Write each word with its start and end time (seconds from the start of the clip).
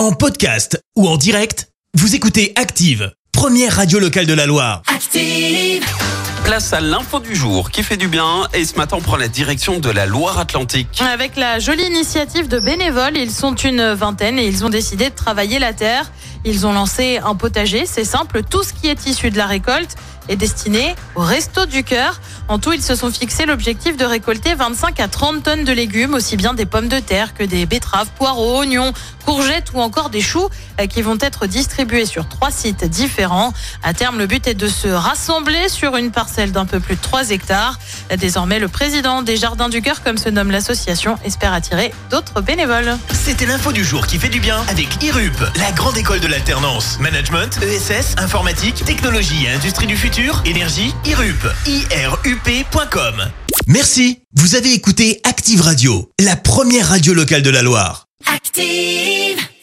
En 0.00 0.12
podcast 0.12 0.82
ou 0.96 1.06
en 1.06 1.18
direct, 1.18 1.68
vous 1.92 2.14
écoutez 2.14 2.54
Active, 2.56 3.12
première 3.32 3.76
radio 3.76 3.98
locale 3.98 4.24
de 4.24 4.32
la 4.32 4.46
Loire. 4.46 4.80
Active. 4.86 5.84
Place 6.42 6.72
à 6.72 6.80
l'info 6.80 7.20
du 7.20 7.36
jour 7.36 7.70
qui 7.70 7.82
fait 7.82 7.98
du 7.98 8.08
bien 8.08 8.48
et 8.54 8.64
ce 8.64 8.76
matin 8.76 8.96
on 8.96 9.02
prend 9.02 9.18
la 9.18 9.28
direction 9.28 9.78
de 9.78 9.90
la 9.90 10.06
Loire-Atlantique. 10.06 11.02
Avec 11.02 11.36
la 11.36 11.58
jolie 11.58 11.84
initiative 11.84 12.48
de 12.48 12.58
bénévoles, 12.60 13.18
ils 13.18 13.30
sont 13.30 13.54
une 13.54 13.92
vingtaine 13.92 14.38
et 14.38 14.46
ils 14.46 14.64
ont 14.64 14.70
décidé 14.70 15.10
de 15.10 15.14
travailler 15.14 15.58
la 15.58 15.74
terre. 15.74 16.10
Ils 16.46 16.66
ont 16.66 16.72
lancé 16.72 17.20
un 17.22 17.34
potager, 17.34 17.84
c'est 17.84 18.06
simple, 18.06 18.42
tout 18.42 18.62
ce 18.62 18.72
qui 18.72 18.88
est 18.88 19.06
issu 19.06 19.30
de 19.30 19.36
la 19.36 19.44
récolte 19.44 19.96
est 20.30 20.36
destiné 20.36 20.94
au 21.16 21.20
Resto 21.20 21.66
du 21.66 21.84
Cœur. 21.84 22.20
En 22.48 22.58
tout, 22.58 22.72
ils 22.72 22.82
se 22.82 22.94
sont 22.94 23.10
fixé 23.10 23.46
l'objectif 23.46 23.96
de 23.96 24.04
récolter 24.04 24.54
25 24.54 24.98
à 25.00 25.08
30 25.08 25.42
tonnes 25.42 25.64
de 25.64 25.72
légumes, 25.72 26.14
aussi 26.14 26.36
bien 26.36 26.54
des 26.54 26.66
pommes 26.66 26.88
de 26.88 27.00
terre 27.00 27.34
que 27.34 27.44
des 27.44 27.66
betteraves, 27.66 28.08
poireaux, 28.16 28.60
oignons, 28.60 28.92
courgettes 29.24 29.72
ou 29.74 29.80
encore 29.80 30.10
des 30.10 30.20
choux 30.20 30.48
euh, 30.80 30.86
qui 30.86 31.02
vont 31.02 31.18
être 31.20 31.46
distribués 31.46 32.06
sur 32.06 32.28
trois 32.28 32.50
sites 32.50 32.84
différents. 32.84 33.52
À 33.82 33.92
terme, 33.92 34.18
le 34.18 34.26
but 34.26 34.46
est 34.46 34.54
de 34.54 34.68
se 34.68 34.88
rassembler 34.88 35.68
sur 35.68 35.96
une 35.96 36.10
parcelle 36.10 36.52
d'un 36.52 36.66
peu 36.66 36.80
plus 36.80 36.96
de 36.96 37.00
3 37.00 37.30
hectares. 37.30 37.78
Désormais, 38.18 38.58
le 38.58 38.68
président 38.68 39.22
des 39.22 39.36
Jardins 39.36 39.68
du 39.68 39.82
Cœur, 39.82 40.02
comme 40.02 40.18
se 40.18 40.28
nomme 40.28 40.50
l'association, 40.50 41.16
espère 41.24 41.52
attirer 41.52 41.92
d'autres 42.10 42.40
bénévoles. 42.40 42.96
C'était 43.12 43.46
l'info 43.46 43.72
du 43.72 43.84
jour 43.84 44.06
qui 44.06 44.18
fait 44.18 44.28
du 44.28 44.40
bien 44.40 44.62
avec 44.68 45.02
IRUP, 45.02 45.38
la 45.56 45.72
grande 45.72 45.96
école 45.96 46.20
de 46.20 46.28
l'alternance. 46.28 46.98
Management, 47.00 47.58
ESS, 47.62 48.16
informatique, 48.18 48.84
technologie 48.84 49.46
et 49.46 49.50
industrie 49.50 49.86
du 49.86 49.96
futur, 49.96 50.19
énergie, 50.44 50.92
IRUP. 51.04 51.46
IRUP.com. 51.66 53.30
Merci. 53.66 54.20
Vous 54.34 54.54
avez 54.54 54.72
écouté 54.72 55.20
Active 55.24 55.62
Radio, 55.62 56.10
la 56.20 56.36
première 56.36 56.88
radio 56.88 57.14
locale 57.14 57.42
de 57.42 57.50
la 57.50 57.62
Loire. 57.62 58.06
Active. 58.26 59.49